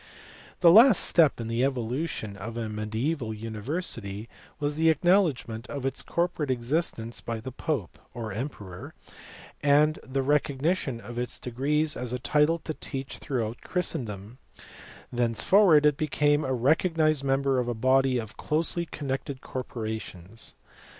[0.33, 4.27] \ The last step in the evolution of a mediaeval university
[4.59, 8.95] was the acknowledgment of its corporate existence by the pope (or emperor),
[9.61, 14.39] and the recognition of its degrees as a title to teach throughout Christendom:
[15.13, 20.55] thenceforward it became a recognized member of a body of closely connected corpora tions.